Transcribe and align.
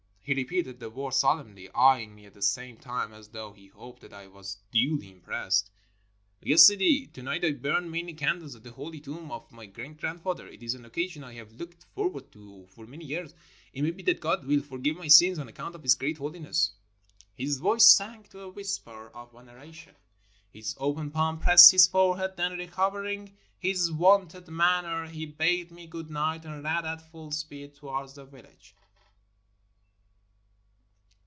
He 0.23 0.35
repeated 0.35 0.79
the 0.79 0.89
words 0.89 1.17
solemnly, 1.17 1.67
eyeing 1.71 2.15
me 2.15 2.25
at 2.25 2.33
the 2.35 2.41
same 2.43 2.77
time 2.77 3.11
as 3.11 3.27
though 3.29 3.51
he 3.51 3.67
hoped 3.67 4.01
that 4.03 4.13
I 4.13 4.27
was 4.27 4.59
duly 4.71 5.11
impressed. 5.11 5.71
"Yes, 6.41 6.63
Sidi, 6.63 7.07
to 7.07 7.21
night 7.21 7.43
I 7.43 7.51
burn 7.51 7.91
many 7.91 8.13
candles 8.13 8.55
at 8.55 8.63
the 8.63 8.71
holy 8.71 9.01
tomb 9.01 9.29
of 9.29 9.51
my 9.51 9.65
great 9.65 9.97
grandfather. 9.97 10.47
It 10.47 10.63
is 10.63 10.73
an 10.73 10.85
occasion 10.85 11.21
I 11.23 11.33
have 11.33 11.51
looked 11.55 11.85
for 11.95 12.07
ward 12.07 12.31
to 12.31 12.65
for 12.67 12.85
many 12.87 13.03
years. 13.03 13.33
It 13.73 13.81
may 13.81 13.91
be 13.91 14.03
that 14.03 14.21
God 14.21 14.45
will 14.45 14.61
forgive 14.61 14.95
my 14.95 15.09
sins 15.09 15.37
on 15.37 15.49
account 15.49 15.75
of 15.75 15.83
his 15.83 15.95
great 15.95 16.17
hoHness." 16.17 16.69
His 17.35 17.57
voice 17.57 17.85
sank 17.87 18.29
to 18.29 18.39
a 18.41 18.49
whisper 18.49 19.09
of 19.09 19.33
veneration; 19.33 19.95
his 20.49 20.75
open 20.79 21.11
pahn 21.11 21.39
pressed 21.39 21.71
his 21.73 21.87
forehead— 21.87 22.37
then, 22.37 22.53
recovering 22.57 23.35
his 23.57 23.91
wonted 23.91 24.47
manner, 24.47 25.07
he 25.07 25.25
bade 25.25 25.71
me 25.71 25.87
good 25.87 26.09
night 26.09 26.45
and 26.45 26.63
ran 26.63 26.85
at 26.85 27.01
full 27.11 27.31
speed 27.31 27.75
towards 27.75 28.13
the 28.13 28.23
village. 28.23 28.75